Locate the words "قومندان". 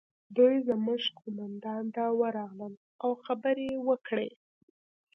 1.19-1.83